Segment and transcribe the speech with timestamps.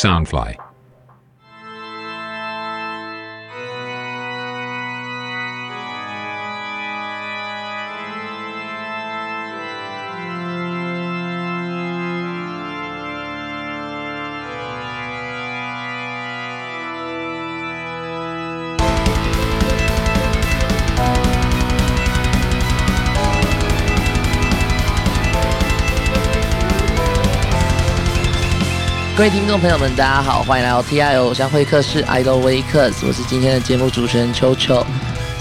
[0.00, 0.69] Soundfly.
[29.20, 34.82] 各位听众朋友们，大家好，欢迎来到 T I O 偶像会客室 Idol Wakers，我是今天的节目主持人秋秋。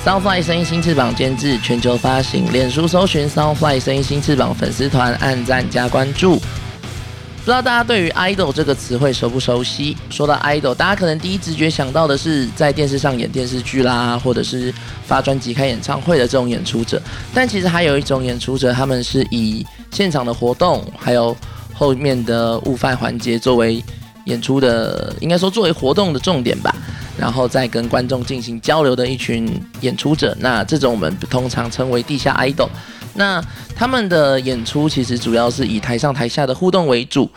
[0.04, 6.36] Soundfly 声音新翅膀监制，全球发行，脸书搜寻 Soundfly 声音新翅膀粉丝团，按赞加关注。
[6.36, 9.96] 不知道大家对于 idol 这个词汇熟不熟悉？
[10.10, 14.74] 说到 idol，大家可能第一直觉想到的是在电视上演电视剧啦，或者是
[15.06, 17.02] 发专辑、开演唱会的这种演出者。
[17.34, 21.34] 但其实还有一种演出者，他们是以现场的活动，还有
[21.80, 23.82] 后面的午饭环节作为
[24.26, 26.76] 演出的，应该说作为活动的重点吧，
[27.18, 29.50] 然后再跟观众进行交流的一群
[29.80, 30.36] 演出者。
[30.42, 32.68] 那这种我们通常称为地下 idol。
[33.14, 33.42] 那
[33.74, 37.30] 他们的演出其实主要是以台上台下的互动为主，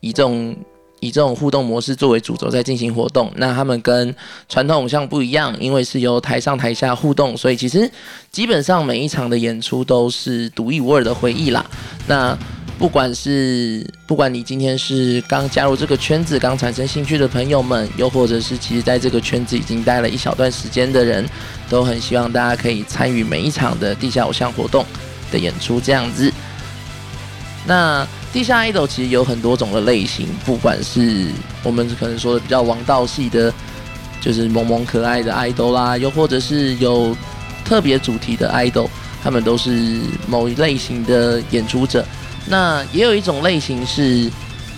[0.00, 0.56] 以这种
[1.00, 3.30] 以这种互动模式作为主轴在进行活动。
[3.36, 4.14] 那他们跟
[4.48, 7.88] 传统偶像不一样，因为是由台上台下互动，所以其实
[8.32, 11.64] 基本上每一场的演出都是独一无二的回忆啦。
[12.06, 12.36] 那
[12.80, 21.28] 不管是不管你今天是刚加入这个圈子、刚产生兴趣的朋友们，又或者是其实在这个圈子已经待了一小段时间的人，
[21.68, 24.82] 都很希望大家可以参与每一场的地下偶像活动
[25.30, 26.32] 的演出，这样子。
[27.66, 31.26] 那地下 idol 其实有很多种的类型，不管是
[31.62, 33.52] 我们可能说的比较王道系的，
[34.22, 37.14] 就是萌萌可爱的 idol 啦，又或者是有
[37.62, 38.88] 特别主题的 idol，
[39.22, 42.02] 他们都是某一类型的演出者。
[42.47, 44.29] 那也有一种类型是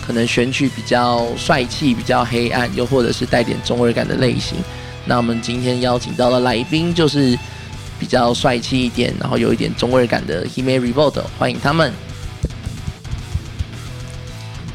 [0.06, 4.56] 可能选取比较帅气、比较黑暗，又或者是带点中二感的类型。
[5.04, 7.38] 那我们今天邀请到的来宾就是
[7.98, 11.92] 比较帅气一点，然后有一点中二感的 Hime Revolt，欢迎他们。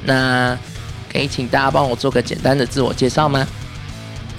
[0.06, 0.58] 那
[1.12, 3.48] 可以请大家帮我做个简单的自我介绍吗？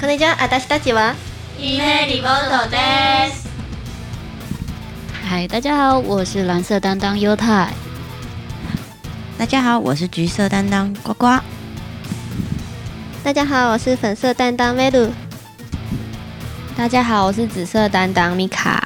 [0.00, 1.14] こんにちは、私たちは
[1.58, 3.48] 姫リボートです。
[5.26, 7.72] 嗨，大家好，我是蓝色担当优太。
[9.39, 11.27] 大家好，我是橘色担当呱呱。
[13.23, 15.09] 大家好，我是粉色担当梅鲁。
[16.75, 18.85] 大家好，我是紫色担当米卡。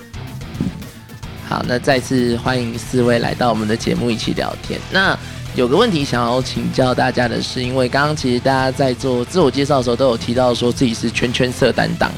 [1.49, 4.79] 好，那再次欢迎四位来到我们的节目一起聊天。
[4.91, 5.17] 那
[5.55, 12.11] 有个问题想要请教大家的是，因为刚刚其实大家在做自我介绍的时候都有提到说自己是圈圈色担当，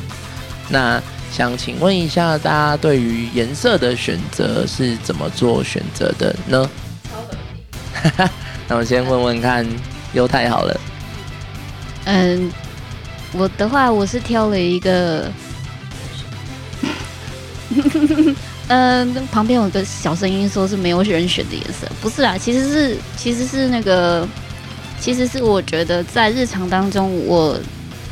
[0.67, 6.69] 那想请问一下大家对于颜色的选择是怎么做选择的呢？
[8.67, 9.65] 那我先问问看
[10.13, 10.79] 优太好了。
[12.05, 12.51] 嗯，
[13.33, 15.31] 我的话我是挑了一个，
[18.67, 24.27] 嗯，旁边有个小声音说是没有人选的颜色，不是啦，其实是其实是那个，
[24.99, 27.59] 其实是我觉得在日常当中我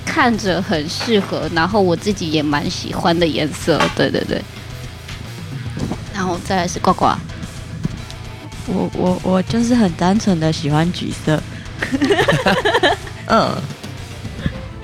[0.06, 4.42] 看着很适合，然后我自己也蛮喜欢的颜色，对对对。
[6.14, 7.08] 然后再来是呱呱，
[8.68, 11.42] 我我我就是很单纯的喜欢橘色，
[13.28, 13.52] 嗯，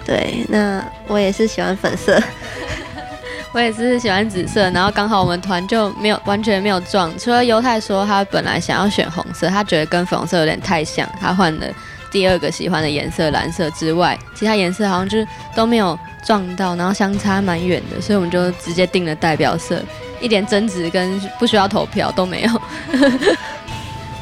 [0.06, 2.22] 对，那我也是喜欢粉色。
[3.52, 7.12] 我也是喜欢紫色，然后刚好我们团就没有完全没有撞。
[7.18, 11.66] 除了犹太说他本来想要选红色，他觉得跟粉红色有点太像，他换了
[12.12, 19.82] 第二个喜欢的颜色蓝色之外，其他颜色好像就是都没有撞到，然后相差蛮远的，所以我们就直接定了代表色，
[20.22, 22.62] 一点争执跟不需要投票都没有。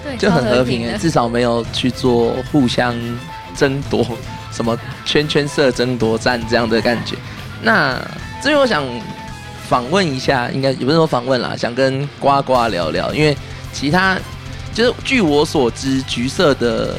[0.08, 2.96] 对，就很和平诶，至少没有去做互相
[3.56, 4.06] 争夺
[4.52, 7.16] 什么圈圈色争夺战这样的感觉。
[7.62, 8.00] 那
[8.42, 8.84] 这边我想
[9.68, 13.36] 访问一下，应该也不是说访问啦，想跟呱呱聊聊，因为
[13.74, 14.18] 其他
[14.74, 16.96] 就是据我所知，橘色的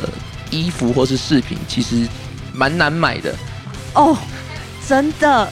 [0.51, 2.07] 衣服或是饰品其实
[2.53, 3.35] 蛮难买的。
[3.95, 4.17] 哦，
[4.87, 5.49] 真的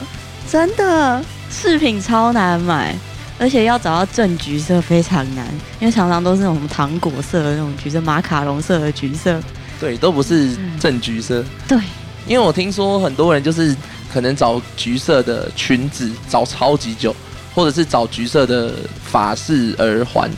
[0.49, 2.95] 真的饰品超难买，
[3.39, 5.47] 而且要找到正橘色非常难，
[5.79, 9.39] 因为常常都是那种糖果色的那种橘色、马卡龙色的橘色。
[9.79, 11.43] 对，都不是正橘色。
[11.67, 11.77] 对，
[12.25, 13.75] 因为我听说很多人就是
[14.11, 17.15] 可能找橘色的裙子找超级久，
[17.53, 18.73] 或者是找橘色的
[19.03, 20.29] 法式、耳环。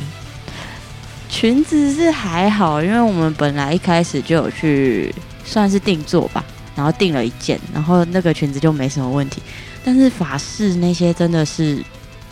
[1.30, 5.14] 裙子是还好，因为我们本来一开始就有去
[5.46, 6.44] 算是定做吧，
[6.76, 9.42] 然后定了一件，然后那个裙子就没什么问题。
[9.86, 11.82] 但是法式那些真的是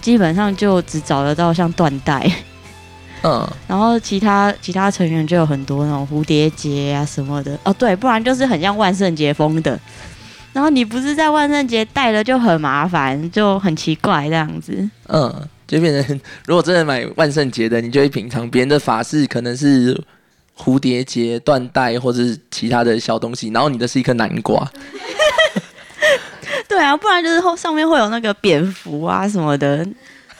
[0.07, 2.31] 基本上就只找得到像缎带，
[3.23, 7.59] 嗯，然后其他其他成员就有很多那种蝴蝶结啊什么的。
[7.65, 9.77] 哦，对，不然就是很像万圣节风的。
[10.53, 14.89] 然后你不是在万圣节戴了就很麻烦，就很奇怪这样子。
[15.09, 15.29] 嗯，
[15.67, 20.01] 就变成如果真的买万圣节的，你就会品尝别人的法式可能是
[20.57, 24.65] 蝴蝶结、缎带或者是其他的小东西，然后你的是一颗南瓜。
[26.77, 29.83] 对啊，不然就是后上面会有那个蝙蝠啊什么的，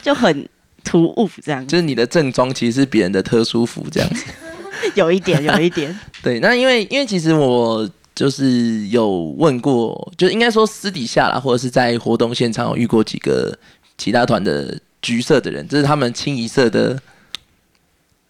[0.04, 0.48] 就很
[0.84, 1.72] 突兀这样子。
[1.72, 4.24] 就是你的正装其实是别人的特殊服这样子。
[4.94, 6.00] 有一点，有一点。
[6.22, 13.58] 对，那因为因为其实我就是有问过，就应该说私底下啦，或者是在活动现场有遇过几个
[13.98, 17.02] 其他团的橘色的人，这是他们清一色的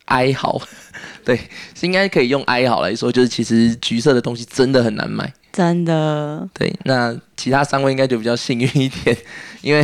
[0.05, 0.61] 哀嚎。
[1.25, 1.35] 对，
[1.75, 5.29] 是应该可以用哀嚎来说，就是其实橘色的东西真的很难买。
[5.57, 9.17] 真的，对，那其他三位应该就比较幸运一点，
[9.63, 9.83] 因为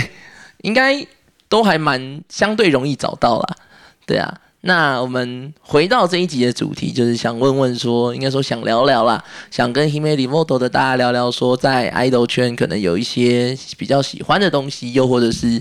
[0.61, 1.03] 应该
[1.49, 3.55] 都还蛮相对容易找到啦。
[4.05, 15.59] 对啊，那我们回到这一集的主题，就是想问问说，应该说想聊聊啦，想跟 Hime Remote 的大家聊聊说，在 idol 圈可能有一些比较喜欢的东西，又或者是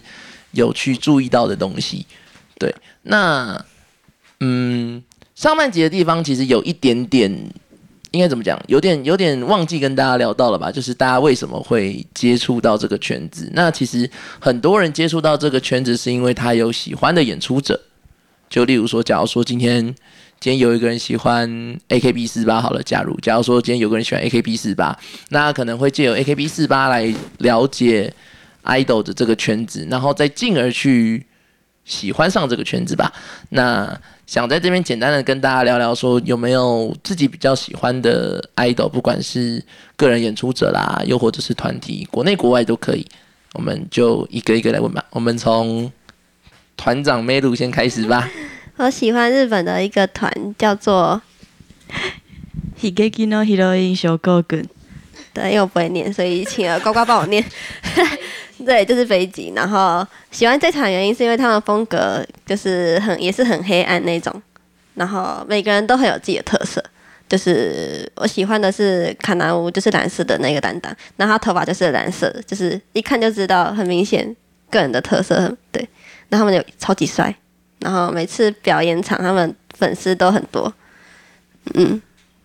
[0.51, 2.05] 有去注意到的东西。
[2.59, 2.75] 对，
[3.05, 3.65] 那
[4.41, 5.03] 嗯，
[5.35, 7.51] 上半集的地方其实有一点点。
[8.13, 8.59] 应该怎么讲？
[8.69, 10.71] 有点有点忘记跟大家聊到了吧？
[10.71, 13.51] 就是大家为什么会接触到这个圈子？
[13.55, 17.81] 那其实很多人接触到这个圈子，是因为他有喜欢的演出者。
[18.49, 19.83] 就例如说，假如说今天
[20.39, 21.49] 今天有一个人喜欢
[21.89, 24.95] AKB 四八，好了，假如假如说今天有个人喜欢 AKB 四八，
[25.31, 28.13] 那可能会借由 AKB 四八来了解
[28.65, 31.25] idol 的这个圈子，然后再进而去
[31.85, 33.13] 喜欢上这个圈子吧。
[33.51, 39.63] 那想在这边简单的跟大家聊聊，说有没有自己比较喜欢的 idol，不管是
[39.97, 43.07] 个人演出者啦，又或者是团体，国内国外都可以。
[43.55, 45.05] 我们就一个一个来问吧。
[45.11, 45.93] 我们从
[46.77, 48.31] 团长梅鲁先开始吧。
[48.77, 51.21] 我喜欢日本的一个团，叫做
[52.81, 54.65] Higeki no Heroine Shogogun。
[55.35, 57.45] 对，因为我不会念，所以请了呱呱帮我念。
[58.67, 59.53] 对，就是飞机。
[59.55, 64.43] 然后喜欢这场原因是因为他们风格就是很也是很黑暗那种，
[64.95, 66.83] 然后每个人都很有自己的特色。
[67.29, 74.37] 就是我喜欢的是卡南乌，就是蓝色的那个担当，然后他头发就是蓝色的，就是一看就知道很明显
[74.71, 75.57] 个人的特色。
[75.71, 75.81] 对，
[76.29, 77.35] 然后他们有超级帅，
[77.79, 80.73] 然后每次表演场他们粉丝都很多。
[81.75, 82.01] 嗯，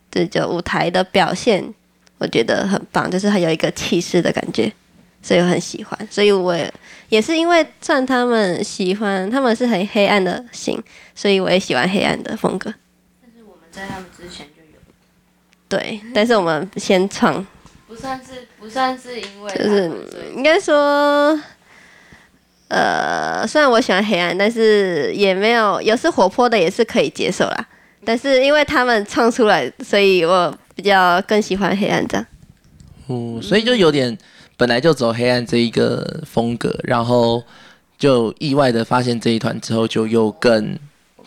[0.10, 1.74] 这就舞台的表现。
[2.20, 4.74] 我觉得很棒，就是很有一个气势的感觉，
[5.22, 6.08] 所以我很喜欢。
[6.10, 6.74] 所以我也
[7.10, 10.82] 也是因为算他们喜欢，他们是很黑暗的型，
[11.16, 12.74] 所以我也喜欢黑暗的风格。
[13.22, 14.80] 但是我们在他们之前就有，
[15.68, 17.46] 对，但是我们先创，
[17.88, 19.92] 不算是不算是因为就是
[20.36, 21.40] 应该说，
[22.68, 27.68] 呃，虽然我喜欢黑暗，但是也没有有时活泼的也是可以接受啦。
[28.06, 30.58] 但是因为他们唱出来，所以我。
[30.78, 32.26] 比较更喜欢黑暗这样，
[33.08, 34.16] 哦，所以就有点
[34.58, 37.44] 本来就走黑暗这一个风格，然后
[37.98, 40.78] 就意外的发现这一团之后，就又更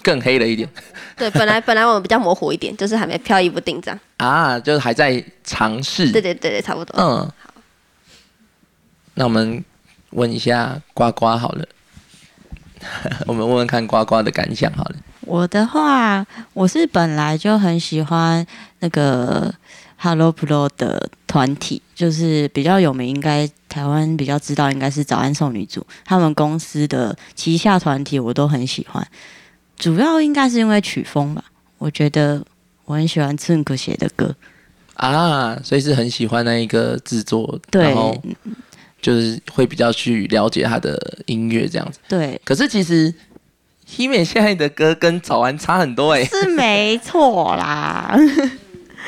[0.02, 0.68] 更黑了一点。
[1.16, 4.00] 对，本来 本来我们比较模糊一点，就是还没飘逸不定这样。
[4.16, 6.10] 啊，就是还在尝试。
[6.10, 7.00] 对对对对，差不多。
[7.00, 7.54] 嗯，好。
[9.14, 9.64] 那我们
[10.10, 11.64] 问一下呱呱好了，
[13.26, 14.96] 我们问问看呱呱的感想好了。
[15.20, 18.44] 我的话，我是本来就很喜欢
[18.80, 19.54] 那个
[20.02, 25.86] Hello Pro 的团体，就是比较有名，应该台湾比较知道，应该是早安少女组。
[26.06, 29.06] 他们公司的旗下团体我都很喜欢，
[29.76, 31.44] 主要应该是因为曲风吧。
[31.76, 32.42] 我觉得
[32.86, 34.34] 我很喜欢 Tink 写的歌
[34.94, 38.18] 啊，所以是很喜欢那一个制作，然后
[39.02, 41.98] 就是会比较去了解他的音乐这样子。
[42.08, 43.12] 对，可是其实。
[43.86, 48.16] 希美现在的歌跟早安差很多哎，是没错啦。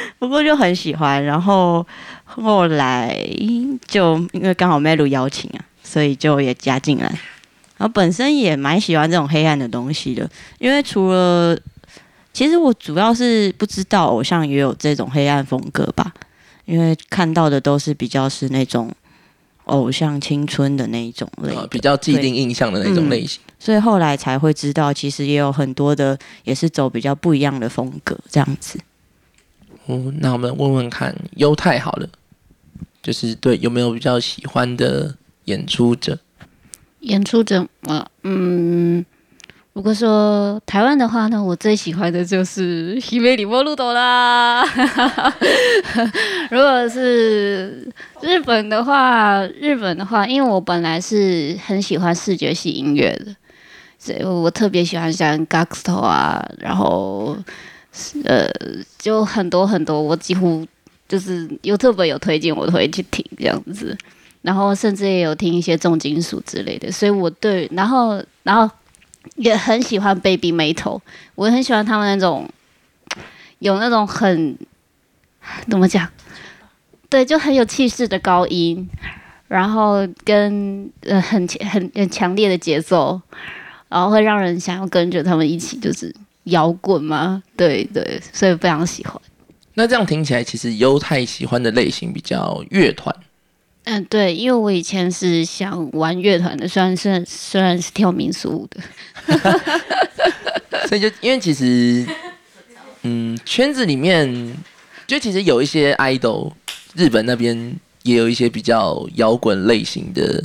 [0.19, 1.87] 不过就很喜欢，然后
[2.25, 3.17] 后来
[3.87, 7.07] 就因为刚好 Melu 邀请啊，所以就也加进来。
[7.77, 10.29] 然后本身也蛮喜欢这种黑暗的东西的，
[10.59, 11.59] 因为除了
[12.33, 16.13] 其实我主要是不知道偶像也有这种黑暗风格吧，
[16.65, 18.91] 因为看到的都是比较是那种。
[19.67, 28.77] 偶像青春的那一种类，比较既定印象的那种类型，所以后来才会知道，其实也有很多的也是走比较不一样的风格这样子。
[29.87, 32.09] 嗯，那我们问问看优太好了，
[33.03, 36.19] 就是对有没有比较喜欢的演出者？
[37.01, 39.05] 演出者啊，嗯。
[39.75, 44.63] 如果说台湾的话呢，我最喜欢的就是西北里波路斗啦。
[46.51, 53.35] 如果是日本的话，日本的话，因为我本来是很喜欢视觉系音乐的，
[53.99, 57.35] 所以我特别喜欢像 Gaxto 啊，然后
[58.25, 58.51] 呃，
[58.99, 60.67] 就很多很多，我几乎
[61.09, 63.97] 就是 YouTube 有推荐，我都会去听这样子。
[64.43, 68.69] 然后甚至也有听一些重金属之类的，所以我对，然后然后
[69.37, 71.01] 也很喜欢 Baby Metal，
[71.37, 72.49] 我很喜欢他们那种
[73.61, 74.59] 有那种很
[75.71, 76.09] 怎么讲，
[77.09, 78.89] 对，就很有气势的高音，
[79.47, 83.23] 然后跟呃很很很强烈的节奏，
[83.89, 86.13] 然后会让人想要跟着他们一起就是
[86.45, 89.21] 摇滚吗，对对，所以非常喜欢。
[89.75, 93.15] 那这样听起来，其实犹太喜欢的类型比较乐团。
[93.85, 98.81] 嗯，对，因为我以前是想玩乐团的，虽然虽然虽然是跳民俗舞的，
[100.87, 102.07] 所以就因为其实，
[103.03, 104.57] 嗯，圈子里面
[105.07, 106.53] 就其实有一些 idol，
[106.95, 110.45] 日本那边也有一些比较摇滚类型的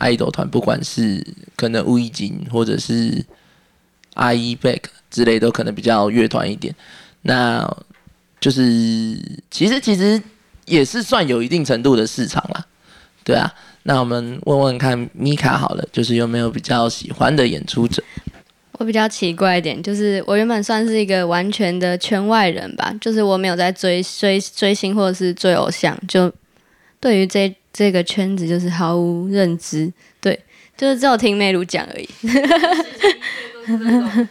[0.00, 3.24] idol 团，不管是可能乌一锦或者是
[4.20, 6.74] IE Back 之类，都可能比较乐团一点。
[7.22, 7.68] 那
[8.40, 8.62] 就是
[9.50, 10.22] 其实其实。
[10.66, 12.64] 也是算有一定程度的市场啦，
[13.24, 13.52] 对啊。
[13.82, 18.00] 那我们问问看米卡好了，就是有没有比较喜欢的演出者？
[18.74, 26.32] 我比较奇怪一点，就是我原本算是一个完全的圈外人吧，就是我没有在追追追星或者是追偶像，就
[27.00, 30.38] 对于这这个圈子就是毫无认知，对，
[30.76, 32.08] 就是只有听妹如讲而已。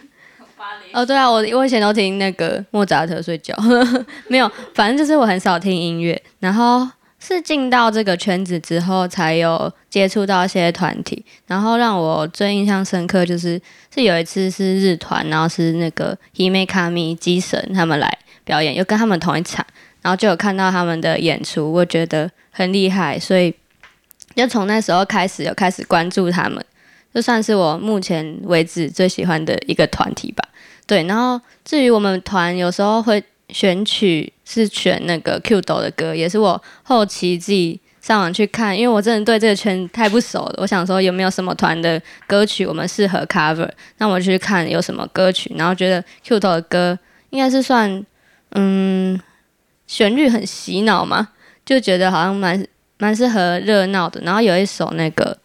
[0.92, 3.54] 哦，对啊，我我以前都听那个莫扎特睡觉，
[4.28, 6.20] 没有，反正就是我很少听音乐。
[6.38, 6.86] 然后
[7.18, 11.24] 是进到这个圈子之后，才有接触到一些团体。
[11.46, 13.60] 然后让我最印象深刻，就是
[13.94, 19.64] 是有一次是日团，然后是那个 Hime Kami 机神他们来表演，又跟他们同一场，
[20.02, 23.54] 然后就有看到他们的演出，我觉得很厉害，所以
[24.34, 26.64] 就从那时候开始有开始关注他们，
[27.14, 30.44] 就算是我目前为止最喜欢的一个团体吧。
[30.86, 40.54] 对，然后至于我们团有时候会选曲是选那个 Q 斗的歌，也是我后期自己上网去看，因为我真的对这个圈太不熟了。
[40.58, 46.98] 我想说有没有什么团的歌曲我们适合 cover，那我去看有什么歌曲，然后觉得 Q 斗的歌
[47.30, 48.04] 应该是算
[48.52, 49.20] 嗯
[49.86, 51.28] 旋律很洗脑嘛，
[51.64, 52.66] 就觉得好像蛮
[52.98, 54.20] 蛮适合热闹的。
[54.22, 55.36] 然后有一首那个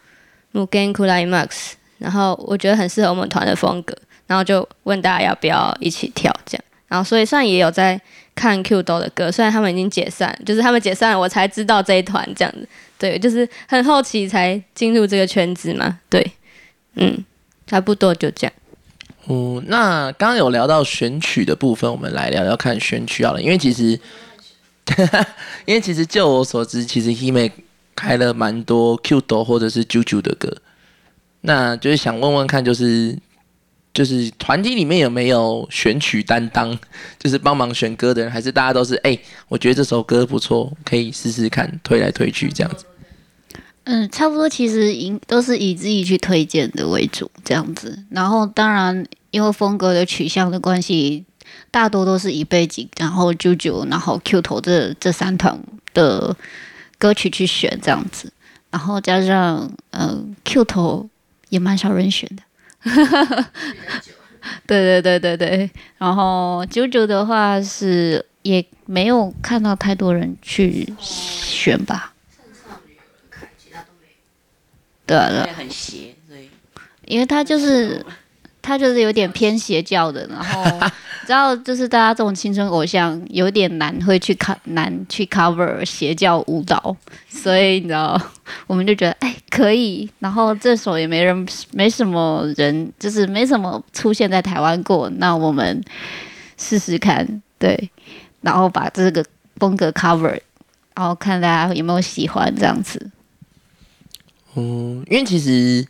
[0.55, 3.95] Mugen Kulai Max，然后我觉得很适合我们团的风格。
[4.27, 8.01] 然后就问大家要不要一起跳这样，然后所以算也有在
[8.33, 16.25] 看 Q 斗的歌，虽然他们已经解散，就是他们解散了，我才知道这一团这样子，对，就是很好奇才进入这个圈子嘛，对，
[16.95, 17.23] 嗯，
[17.67, 18.53] 差不多就这样。
[19.27, 23.99] 嗯，那刚刚有聊到选曲的部分，我们来聊聊看选曲好了，因为其实，
[25.65, 27.51] 因为其实就我所知，其实 Hime
[27.95, 30.57] 开了蛮多 Q 斗或者是 JoJo 的歌，
[31.41, 33.17] 那就是想问问看，就是。
[33.95, 36.77] 就是团体里面有没有选曲担当，
[37.17, 42.83] 就是帮忙选歌的人，还是大家都是哎，我觉得这首歌不错，可以试试看，推来推去这样子。
[43.85, 47.97] 嗯，差不多，其实以都是以自己去推荐的为主这样子。
[48.09, 51.23] 然后当然因为风格的取向的关系，
[51.71, 55.57] 大多都是以背景，然后 JoJo，然后 Q 头这这三团
[55.93, 56.35] 的
[57.05, 58.33] 歌曲去选这样子。
[58.71, 61.07] 然后加上嗯 Q 头
[61.49, 62.43] 也蛮少人选的。
[64.65, 65.69] 对对对对对，
[65.99, 72.13] 然后九九的话是也没有看到太多人去选吧。
[75.05, 76.49] 对对，很邪，对，
[77.05, 78.03] 因为他就是
[78.65, 80.89] 他就是有点偏邪教的，然后。
[81.25, 86.95] 知道，就是大家这种青春偶像有点难，会去看难去 cover 邪教舞蹈，
[87.27, 88.15] 所以你知道，
[88.67, 90.07] 我们就觉得哎可以。
[90.19, 95.83] 然后这首也没人，没什么人，就是没什么出现在台湾过，那我们
[96.59, 97.89] 试试看，对，
[98.41, 100.39] 然后把这个风格 cover，
[100.93, 103.09] 然后看大家有没有喜欢这样子。
[104.53, 105.83] 嗯，因为其实。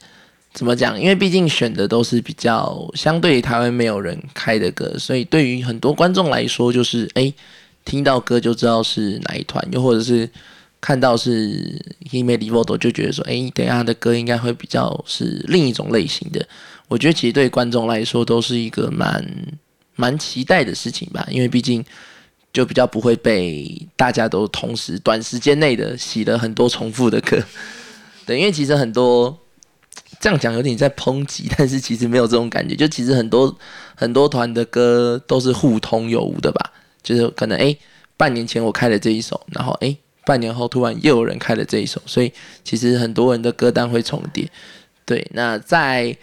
[0.55, 0.97] 怎么讲？
[0.97, 7.31] 因为毕竟选的都是比较相对台湾没有人开的歌，所以对于很多观众来说，就是哎，
[7.83, 10.29] 听到歌就知道是哪一团，又或者是
[10.79, 11.77] 看到是
[12.09, 16.47] Hime Livodo 就觉得说，哎，等下他的歌应该会比较是另一种类型的。
[16.87, 19.29] 我觉得其实对观众来说都是一个蛮
[19.97, 21.83] 蛮期待的事情吧，因为毕竟
[22.53, 27.43] 就比较不会被大家都同时短时间内的洗了很多重复的歌。
[28.25, 29.37] 对，因为其实很多。
[30.25, 32.75] 这样讲有点在抨击， 但是其实没有这种感觉。
[32.75, 33.55] 就其实很多
[33.93, 36.71] 很多团的歌都是互通有无的吧。
[37.03, 37.77] 就是可能哎，
[38.17, 44.49] 半年前我开了这一首，然后哎，半年后突然又有人开了这一首，所以其实很多人的歌单会重叠。
[45.05, 46.17] 对，那在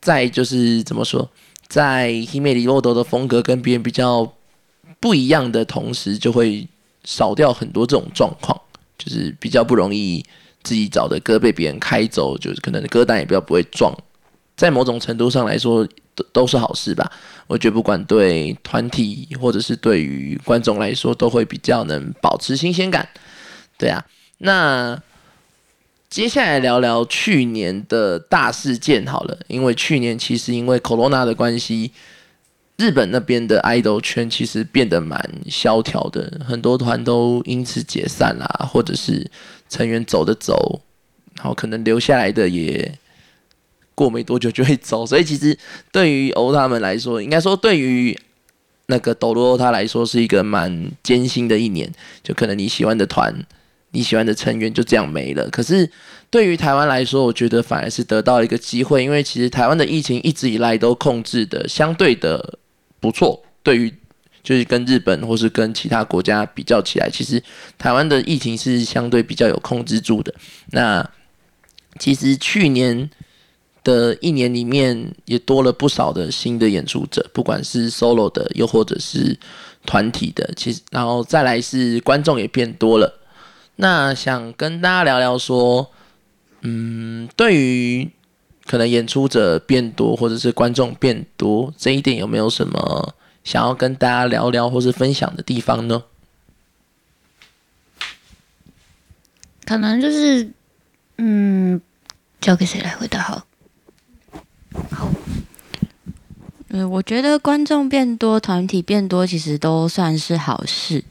[0.00, 1.28] 在就是怎么说，
[1.66, 4.32] 在 Hime 里沃多的风格跟别人比较
[5.00, 6.68] 不一样的同时，就会
[7.02, 8.56] 少掉很多这种状况，
[8.96, 10.24] 就是比较不容易
[10.62, 13.94] 自己找的歌被别人开走，就是可能歌单也比较不会撞，
[14.56, 17.10] 在某种程度上来说都都是好事吧。
[17.46, 23.08] 我觉得不管对团体或者是对于观众来说，都会比较能保持新鲜感。
[23.78, 24.04] 对啊，
[24.38, 25.02] 那
[26.08, 31.92] 接下来聊聊去年的大事件好了，因为去年其实因为 Corona 的关系，
[32.76, 39.30] 日本那边的 idol 圈其实变得蛮萧条的，很多团都因此解散啦，或者是
[39.70, 40.82] 成员走的走，
[41.36, 42.98] 然后可能留下来的也
[43.94, 45.58] 过没多久就会走，所以其实
[45.90, 48.14] 对于欧他们来说，应该说对于
[48.86, 51.90] 那个斗罗欧他来说是一个蛮艰辛的一年，
[52.22, 53.34] 就可能你喜欢的团。
[53.92, 55.50] 你喜欢的成员就这样没了。
[55.50, 55.90] 可是
[56.30, 62.56] 对于台湾来说，我觉得反而是得到一个机会，因为其实台湾的疫情一直以来都控制的相对的
[63.00, 63.42] 不错。
[63.64, 63.92] 对于
[64.42, 67.42] 就是跟日本或是跟其他国家比较起来，其实
[67.78, 70.34] 台湾的疫情是相对比较有控制住的。
[70.70, 71.08] 那
[71.98, 73.10] 其实去年
[73.82, 79.38] 的一年里面也多了不少的新的演出者，不管是 solo 的，又或者是
[79.84, 80.48] 团体的。
[80.56, 83.20] 其实然后再来是观众也变多了。
[83.76, 85.90] 那想跟大家聊聊说，
[86.60, 88.10] 嗯，对于
[88.66, 96.04] 可能演出者变多或者是观众变多这一点，有没有什么想要跟大家聊聊或是分享的地方呢？
[99.64, 100.50] 可能就是，
[101.18, 101.80] 嗯，
[102.40, 103.46] 交给谁来回答好？
[104.90, 105.08] 好，
[106.68, 111.04] 嗯，我觉得观众变多，团体变多，其实都算是好事。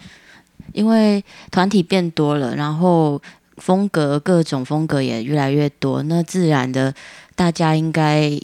[0.72, 3.22] 因为团体变多了，然后
[3.58, 6.94] 风格各种风格也越来越多，那自然的
[7.36, 8.40] 大家应该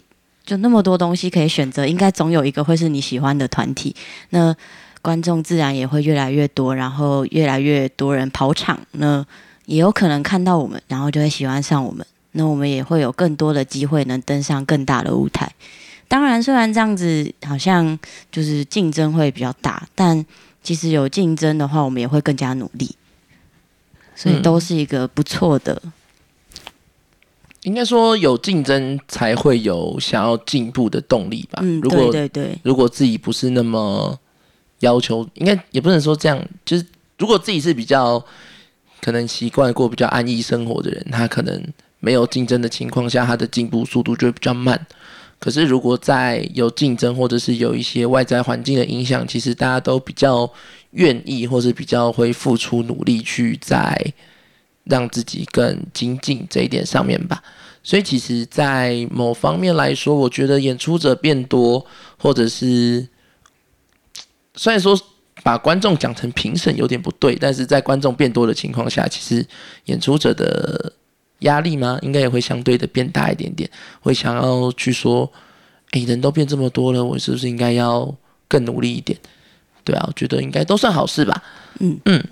[0.46, 3.94] 就那么多东西可以选择，应该总有一个会是你喜欢的团体。
[4.30, 4.54] 那
[5.02, 9.26] 观众自然也会越来越多，然后越来越多人跑场，那
[9.66, 12.06] 也有可能看到我们，然后就会喜欢上我们。
[12.32, 15.50] 那我们也会有更多的机会能登上更大的舞台。
[16.06, 17.98] 当然，虽然这样子好像
[18.30, 20.24] 就是竞争会比较大，但
[20.62, 22.94] 其实有竞争的话，我们也会更加努力，
[24.14, 25.82] 所以都是一个不错的。
[27.66, 31.58] 应该说有竞争才会有想要进步的动力吧。
[31.62, 32.56] 嗯，对对对。
[32.62, 34.16] 如果自己不是那么
[34.78, 36.40] 要求，应该也不能说这样。
[36.64, 36.86] 就是
[37.18, 38.24] 如果自己是比较
[39.00, 41.60] 可能习惯过比较安逸生活的人，他可能
[41.98, 44.86] 没有竞争的情况下，他的进步速度就会比较慢。
[45.40, 50.48] 可是，如果在有竞争或者是有一些外在环境的影响，其实大家都比较
[50.92, 54.14] 愿意，或是比较会付出努力去在
[54.86, 57.42] 让自己更精进这一点上面吧。
[57.82, 61.86] 所以，其实，在某方面来说，我觉得演出者变多，
[62.18, 63.06] 或者是
[64.54, 64.98] 虽然说
[65.42, 69.46] 把观众讲成评审有点不对，但是在观众变多的情况下，其实
[69.84, 70.92] 演出者的。
[71.40, 71.98] 压力吗？
[72.00, 73.68] 应该也会相对的变大一点点，
[74.00, 75.30] 会想要去说，
[75.90, 78.16] 诶，人都变这么多了，我是不是应该要
[78.48, 79.18] 更努力一点？
[79.84, 81.42] 对啊，我觉得应该都算好事吧。
[81.80, 82.24] 嗯嗯。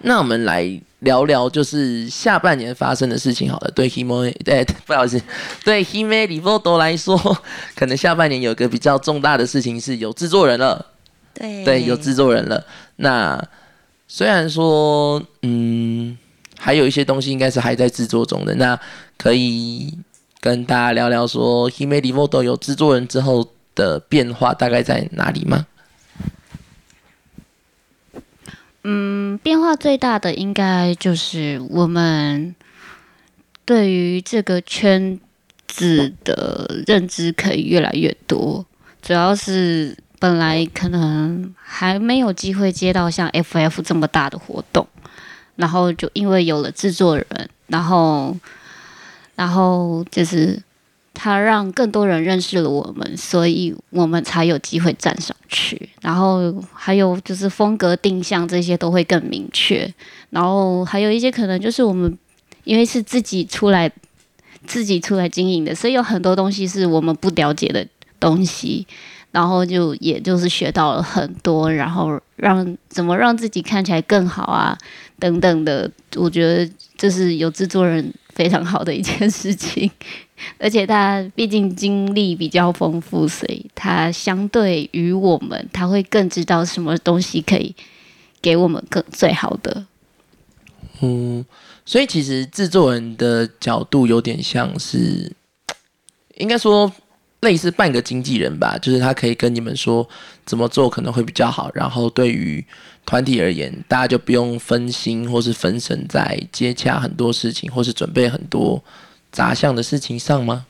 [0.00, 3.70] 那我们来聊聊，就是下半年发生的事情好了。
[3.72, 5.22] 对 Hime，对， 不好意思，
[5.64, 5.84] 对
[6.40, 7.16] 波多来说，
[7.76, 10.84] 可能下半年有个比较重大的事情是有制作人了。
[11.34, 12.64] 对对，有制作人了。
[12.96, 13.42] 那
[14.08, 16.18] 虽然说，嗯。
[16.64, 18.78] 还有一些东西应该是还在制作中的，那
[19.18, 19.92] 可以
[20.38, 25.66] 跟大家聊聊说，Hime d e v o t o 有制作人之后的变化大概在哪里吗？
[28.84, 32.54] 嗯，变化最大的应该就是我们
[33.64, 35.20] 对于这个圈
[35.68, 38.66] 子的认知可以越来越多，
[39.00, 44.86] 主要是本来可能还没有机会接到像 FF 这么大的活动。
[45.54, 47.26] 然后就因为有了制作人，
[47.66, 48.34] 然后，
[49.36, 50.58] 然后就是
[51.14, 55.88] 他让更多人认识了我们，所以我们才有机会站上去。
[56.00, 59.92] 然后还有就是风格定向这些都会更明确。
[60.30, 62.18] 然后还有一些可能就是我们
[62.64, 63.90] 因为是自己出来
[64.66, 67.86] 自己出来经营的，所以有很多东西是我们不了解的
[68.18, 68.86] 东西。
[69.32, 74.76] 然后就也就是学到了很多，然后让怎么让自己看起来更好啊，
[75.22, 79.88] 等等的，我觉得这是有制作人非常好的一件事情，
[80.58, 87.72] 而且他毕竟经历比较丰富，所以他相对于我们，他会更知道什么东西可以
[88.40, 89.86] 给我们更最好的。
[91.00, 91.44] 嗯，
[91.86, 95.32] 所以其实制作人的角度有点像是。
[96.38, 96.90] 应该说，
[97.42, 100.08] 类似半个经纪人吧，就是他可以跟你们说
[100.44, 102.64] 怎么做可能会比较好，然后对于
[103.04, 108.82] 团体而言，大家就不用分心或是分神在接洽很多事情，或是准备很多
[109.30, 110.66] 杂项的事情上吗？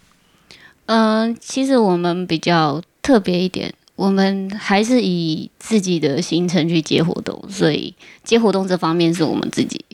[0.86, 9.84] 嗯、其实我们比较特别一点，我们还是以自己的行程去接活动，所以接活动这方面是我们自己。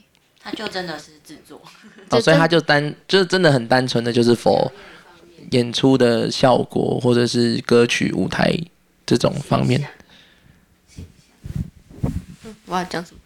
[0.41, 1.61] 他就真的是制作，
[2.11, 4.71] 哦，所以他就单就是真的很单纯的就是否
[5.51, 8.59] 演出的效果或者是歌曲舞台
[9.07, 9.83] 这种方面。
[12.67, 13.21] 我要讲什么？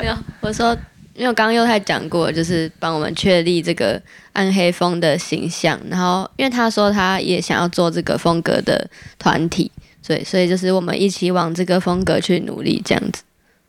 [0.00, 0.74] 没有，我说，
[1.14, 4.00] 因为我刚刚又太讲过，就是帮我们确立这个
[4.32, 5.80] 暗黑风的形象。
[5.88, 9.70] 然后，因为他说他也想要做这个风格的团体，
[10.02, 13.22] 所以，所以就是我们一起往这个风格去努力，这样子。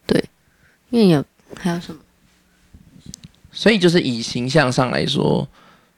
[0.06, 0.24] 对，
[0.89, 1.24] 因为有
[1.58, 2.02] 还有什么？
[3.52, 5.48] 所以就是以形象上来说，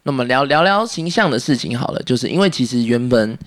[0.07, 2.01] 那么聊聊聊形象的事情好了。
[2.03, 3.37] 就是因为其实原本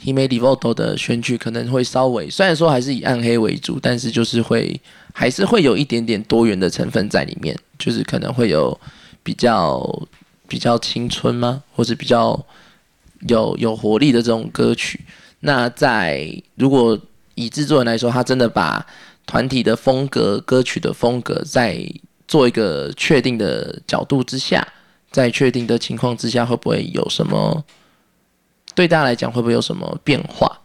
[0.00, 4.80] He Made v o t o 的选曲可能会稍微，虽然说还是以暗黑为主，但是就是会
[5.12, 8.78] 还是会有一点点多元的成分在里面，就是可能会有
[9.24, 10.06] 比较
[10.46, 12.40] 比较青春吗，或是比较
[13.26, 15.00] 有有活力的这种歌曲。
[15.40, 16.96] 那在如果
[17.34, 18.86] 以制作人来说，他真的把
[19.26, 21.84] 团体的风格、歌曲的风格在
[22.28, 24.64] 做一个确定的角度之下，
[25.10, 27.64] 在确定的情况之下，会不会有什么
[28.74, 30.60] 对大家来讲会不会有什么变化？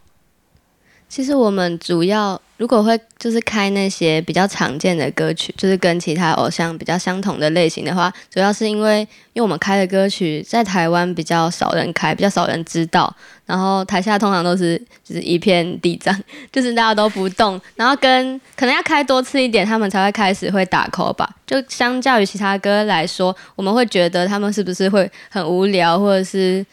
[1.08, 9.00] 其实我们主要如果会就是开那些比较常见的歌曲，就是跟其他偶像比较相同的类型的话，主要是因为
[9.32, 13.12] 因为我们开的歌曲在台湾比较少人开，比较少人知道，
[13.44, 16.16] 然后台下通常都是就是一片地藏，
[16.52, 21.28] 就是大家都不动，然后跟可能要开多次一点，他们才会开始会打 call 吧。
[21.46, 26.64] 就相较于其他歌来说，我们会觉得他们是不是会很无聊，或者是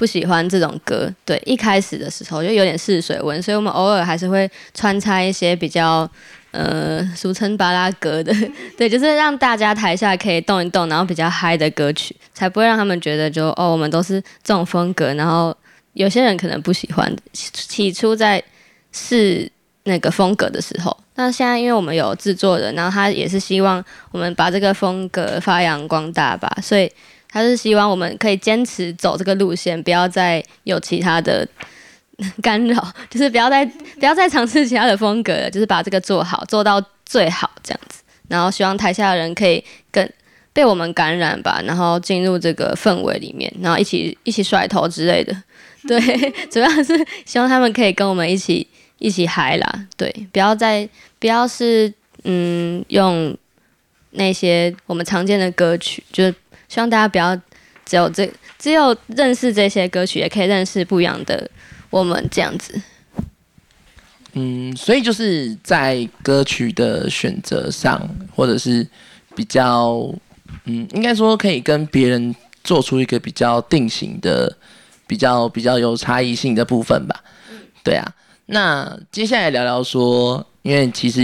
[0.00, 1.12] 不喜欢这种歌。
[1.26, 6.10] 对，一开始的时候就有点试水温，所以我们偶尔还是会穿插一些比较
[6.52, 8.34] 呃俗称巴拉歌的，
[8.78, 15.54] 对，就是让大家台下可以动一动，然后比较嗨的歌曲，才不会让他们觉得就哦我们都是这种风格，然后
[15.92, 17.14] 有些人可能不喜欢。
[17.34, 18.42] 起初在
[18.90, 26.90] 试那个风格的时候，那现在因为我们有制作人，然后他也是希望我们把这个风格发扬光大吧，所以
[27.30, 31.46] 他是希望我们可以坚持走这个路线，不要再有其他的
[32.42, 38.02] 干扰， 就是不要再不要再尝试其他的风格了，就是把这个做好，做到最好这样子。
[38.28, 40.08] 然后希望台下的人可以更
[40.52, 45.34] 被我们感染吧，然后进入这个氛围里面，然后一起一起甩头之类的。
[45.88, 45.98] 对，
[46.50, 48.66] 主要是希望他们可以跟我们一起
[48.98, 49.86] 一起嗨啦。
[49.96, 50.86] 对，不要再
[51.18, 51.92] 不要是
[52.24, 53.34] 嗯用
[54.10, 56.34] 那些我们常见的歌曲，就是
[56.70, 57.36] 希望大家不要
[57.84, 61.50] 只有这只有认识这些歌曲，也可以认识不一样的
[61.90, 62.80] 我们这样子。
[64.34, 68.86] 嗯，所以就是在歌曲的选择上，或者是
[69.34, 70.08] 比较，
[70.66, 74.56] 嗯，应该说可以跟别人做出一个比较定型的、
[75.08, 77.24] 比较比较有差异性的部分吧。
[77.82, 78.14] 对啊，
[78.46, 81.22] 那接下来聊聊说，因为其实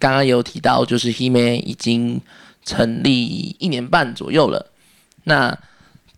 [0.00, 2.20] 刚刚有提到，就是 Hime 已经
[2.64, 4.69] 成立一年半左右了。
[5.24, 5.56] 那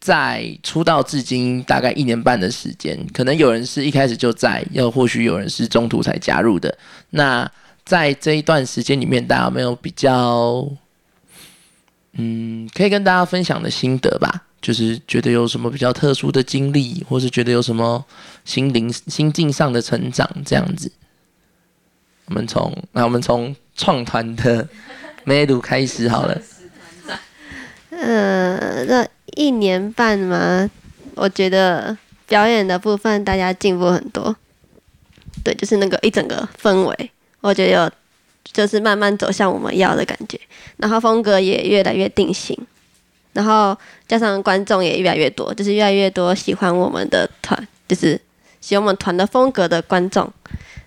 [0.01, 6.77] 在出道至今大概一年半的时间，可能有人是一开始就在，又或许有人是中途才加入的。
[7.11, 7.51] 那
[7.85, 10.69] 在这一段时间里面，大家有没有比较，
[12.15, 14.45] 嗯，可以跟大家分享的心得吧？
[14.61, 18.05] 就是觉得有什么比较特殊的经历，或是觉得有什么
[18.45, 20.91] 心灵心境上的成长这样子。
[22.27, 24.69] 我们从那我们从创团的
[25.25, 26.41] 梅鲁开始好了。
[28.03, 30.69] 呃，这一年半嘛，
[31.15, 34.35] 我觉得表演的部分大家进步很多。
[35.45, 37.11] 对，就是那个一整个氛围，
[37.41, 37.91] 我觉得有
[38.45, 40.37] 就是慢慢走向我们要的感觉，
[40.79, 42.59] 然后风格也越来越定型，
[43.33, 43.77] 然后
[44.09, 48.21] 加上观众也越来越多，就是越来越多喜欢我们的团，就是
[48.61, 50.29] 喜欢我们团的风格的观众，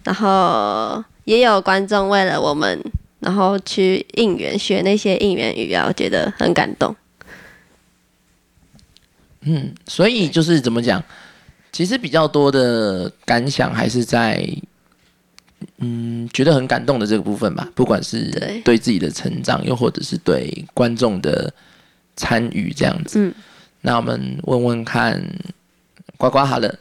[0.04, 2.78] 然后也有观众为了我们。
[3.22, 6.96] 然后去应援，学那些应援语啊，我觉得很感动。
[9.46, 11.04] 嗯，所以就是怎么讲，
[11.72, 14.44] 其实比较多的感想还是在，
[15.78, 17.70] 嗯，觉得很感动的这个部分吧。
[17.76, 21.54] 不管是对对自己的成长，又或者是对观众的
[22.16, 23.20] 参与这样子。
[23.20, 23.34] 嗯，
[23.82, 25.24] 那我们问问看，
[26.18, 26.80] 呱呱好了，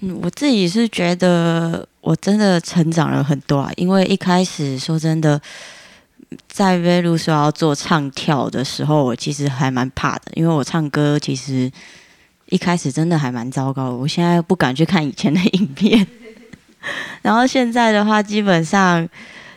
[0.00, 5.40] 嗯，我自己是觉得我真的成长了很多啊，因为一开始说真的，
[6.48, 11.70] 在 v 路说要做唱跳的时候，我其实还蛮怕的，因为我唱歌其实
[12.46, 16.06] 一开始真的还蛮糟糕，我现在不敢去看以前的影片。
[17.22, 19.08] 然后现在的话，基本上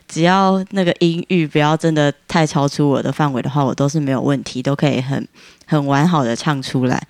[0.07, 5.27] 只要那个音域不要真的太超出我的范围的话，我都是没有问题，都可以很
[5.65, 7.01] 很完好的唱出来。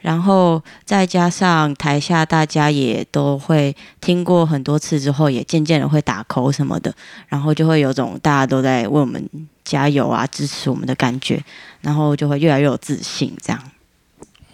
[0.00, 6.94] 然后再加上台下大家也都会听过很多次之后，也渐渐的会打 call 什么的，
[7.28, 9.22] 然后就会有种大家都在为我们
[9.64, 11.42] 加油啊、支持我们的感觉，
[11.80, 13.36] 然后就会越来越有自信。
[13.42, 13.62] 这样，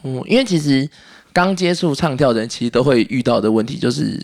[0.03, 0.89] 嗯，因为其实
[1.33, 4.21] 刚接触唱跳的人，其实都会遇到的问题就是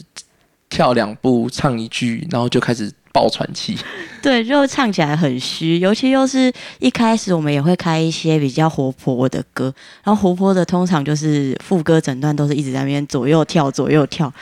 [0.69, 3.77] 跳两步、唱一句，然后就开始爆喘气。
[4.23, 9.73] 对，就唱起来很虚，尤其又是一开始我们也会开一些比较活泼的歌，
[10.05, 14.33] 然后活泼的通常就是副歌整段都是一直在那边左右跳、左右跳，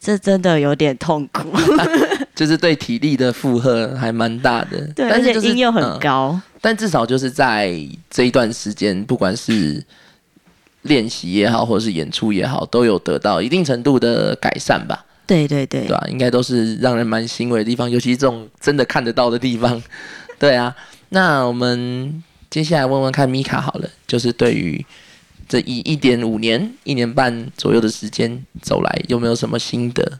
[0.00, 1.48] 这真的有点痛苦。
[2.34, 6.40] 就是对体力的负荷还蛮大的，对，但是就是音又很嗯高。
[6.60, 7.72] 但至少就是在
[8.08, 9.84] 这一段时间，不管是
[10.82, 19.80] 练习也好，或者是演出也好，都有得到一定程度的改善吧，对对对对吧、应该都是让人蛮欣慰的地方，尤其是这种真的看得到的地方。
[20.40, 20.74] 对啊，
[21.10, 24.84] 那我们接下来问问看米卡好了，就是对于
[25.48, 30.18] 这一一点五年、一年半左右的时间走来，有没有什么心得？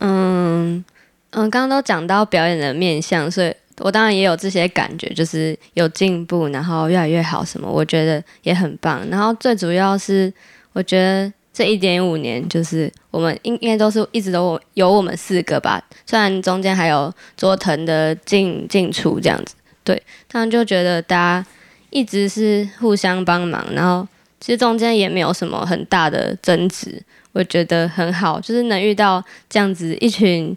[0.00, 0.84] 嗯
[1.30, 9.08] 嗯，刚刚都讲到表演的面向，所以我当然也有这些感觉，就是有进步，然后越来越好，什么我觉得也很棒。
[9.08, 10.30] 然后最主要是，
[10.74, 21.46] 我觉得这一点五年，就是我们应应该都是一直都有我们四个吧，虽然中间还有佐藤的进进出这样子，对，但就觉得大家
[21.88, 24.06] 一直是互相帮忙，然后
[24.38, 30.54] 其实中间也没有什么很大的争执，我觉得很好，就是能遇到这样子一群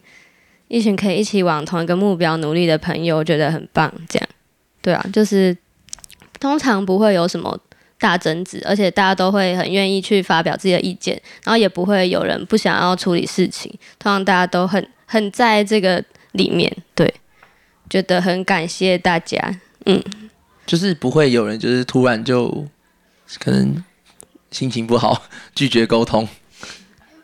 [0.68, 3.90] 一群可以一起往同一个目标努力的朋友，我觉得很棒。
[4.10, 4.30] 这样，
[4.82, 5.56] 对啊，就是
[6.42, 7.58] 通常不会有什么
[8.00, 17.14] 大争执，而且大家都会很愿意去发表自己的意见，然后也不会有人不想要处理事情，通常大家都很很在这个里面，对，
[17.90, 19.60] 觉得很感谢大家。
[19.86, 20.02] 嗯，
[20.66, 22.66] 就是不会有人就是突然就
[23.40, 23.84] 可能
[24.52, 26.28] 心情不好拒绝沟通。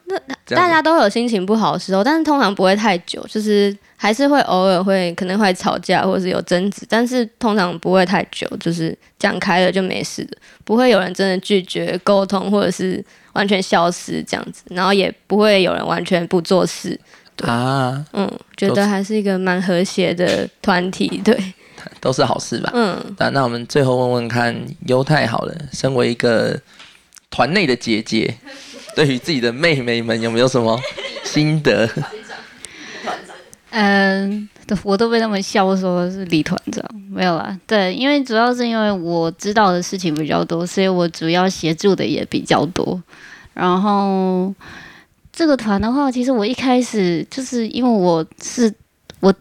[0.08, 17.00] 那大家都有心情不好的时候，但是通常不会太久，就是还是会偶尔会可能会吵架或者是有争执，但是通常不会太久，就是讲开了就没事的，不会有人真的拒绝沟通或者是完全消失这样子，然后也不会有人完全不做事，
[17.36, 17.50] 对。
[17.50, 21.36] 啊，嗯，觉得还是一个蛮和谐的团体，对，
[22.00, 22.70] 都是好事吧？
[22.76, 26.60] 嗯，那那我们最后问问看犹太好了，身为一个
[27.32, 28.34] 团内的姐姐，
[28.96, 30.80] 对于自己的妹妹们有没有什么
[31.24, 31.90] 心得？
[33.78, 36.82] 嗯，都我都被他们笑说是李团长，
[37.12, 37.60] 没有啦。
[37.68, 43.04] 对，因为主要是因为我知道的事情比较多，所以我主要协助的也比较多。
[43.54, 44.54] 然后
[45.34, 48.74] 这个团的话，其实我一开始就是因为我是
[49.20, 49.34] 我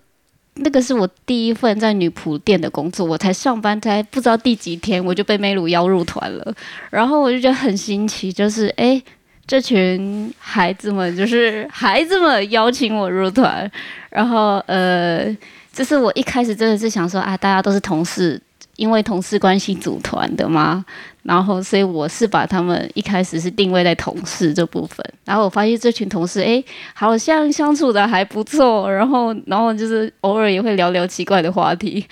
[0.55, 6.53] 那个是我第一份在女仆店的工作，我才上班才不知道第几天，我就被梅鲁邀入团了。
[6.91, 9.01] 然后我就觉得很新奇，就是诶。
[9.47, 13.71] 这群孩子们就是孩子们邀请我入团，
[14.11, 15.27] 然后呃，
[15.73, 18.41] 就是我一开始真的是想说啊，大家都是同事，
[18.77, 20.85] 因为同事关系组团的嘛，
[21.23, 32.05] 然后所以我是把他们一开始是定位在同事这部分，然后我发现这群同事诶，好像相处的还不错，然后然后就是偶尔也会聊聊奇怪的话题，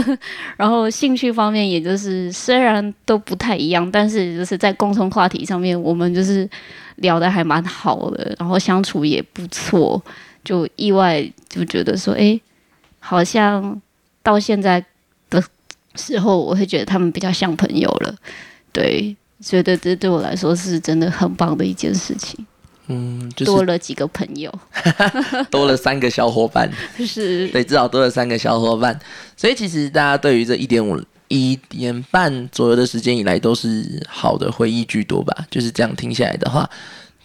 [0.56, 6.48] 然后兴趣方面也就是虽然都不太一样，但是就是在共同话题上面，我们就是
[6.96, 10.00] 聊的还蛮好的，然后相处也不错，
[10.44, 12.40] 就意外就觉得说，诶，
[12.98, 13.80] 好像
[14.22, 14.84] 到现在
[16.08, 18.14] 的时候，我会觉得他们比较像朋友了，
[18.72, 22.46] 对，觉得这对我来说是真的很棒的一件事情，
[22.88, 24.52] 嗯，就是多了几个朋友，
[25.50, 26.70] 多了三个小伙伴，
[27.06, 28.98] 是对，至少多了三个小伙伴。
[29.36, 35.46] 所以其实大家对于这一点五一点半左右的时间以来，都是好的回忆居多吧。
[35.50, 36.68] 就是这样听下来的话，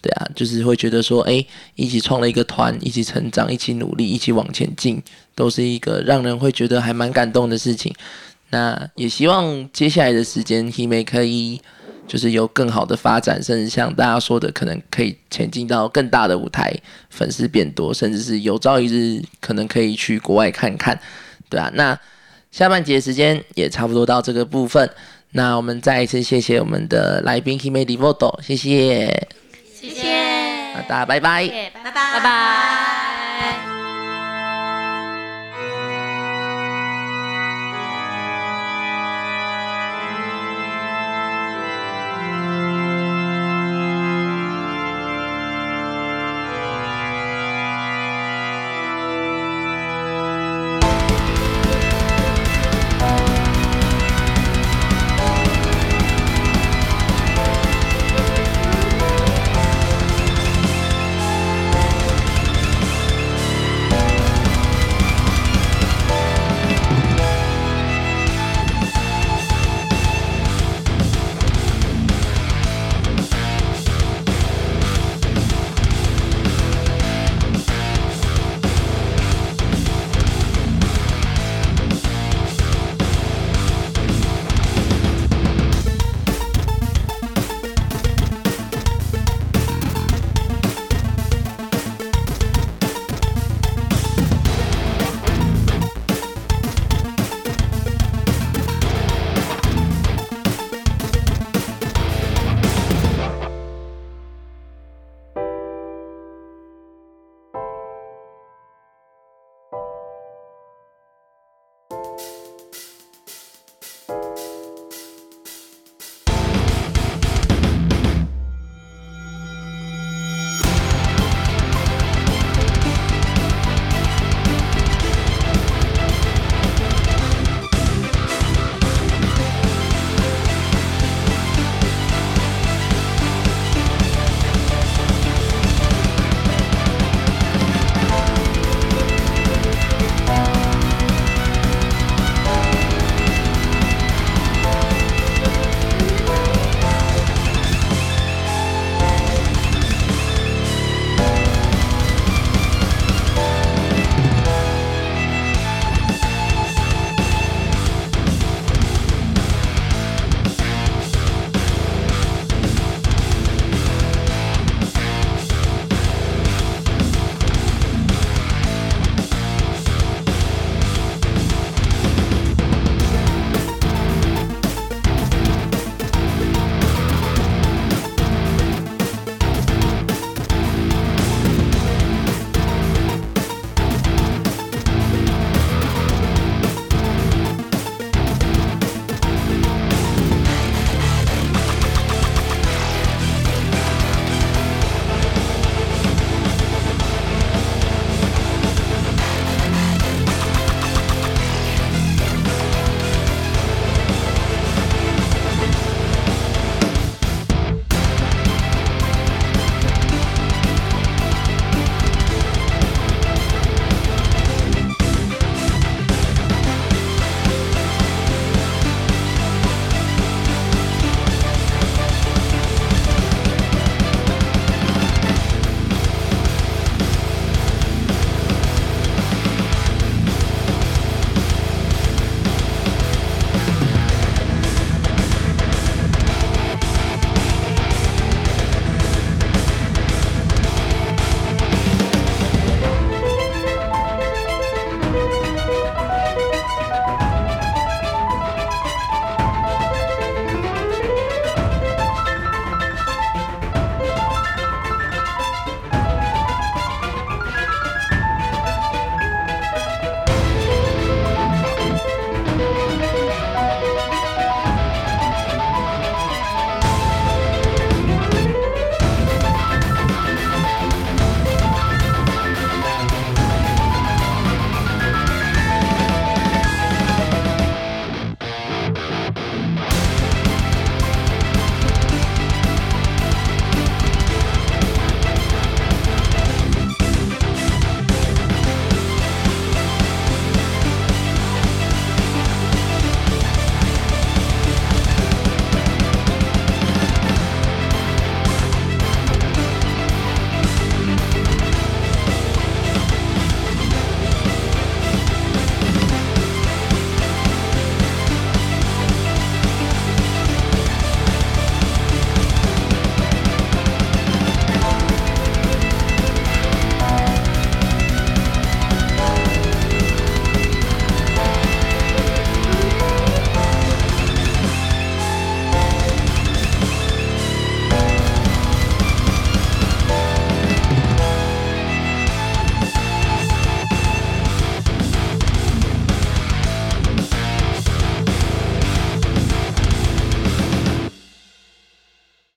[0.01, 5.01] 对啊，就是会觉得说，哎，一起创了一个团，一起成长，一起努力，一起往前进，
[5.33, 7.91] 都是一个让人会觉得还蛮感动的事情。
[8.49, 11.59] 那也希望接下来的时间，Hime 可以
[12.07, 16.73] 就是有更好的发展，甚至像大家说的，可能可以前进到更大的舞台，
[17.09, 20.97] 粉丝变多，甚至是有朝一日可能可以去国外看看，
[21.49, 21.69] 对啊。
[21.73, 21.99] 那
[22.51, 24.89] 下半节时间也差不多到这个部分，
[25.31, 29.27] 那我们再一次谢谢我们的来宾 Hime Devoto，谢谢，
[29.73, 31.47] 谢谢，那大家拜拜。
[31.83, 32.94] 拜拜。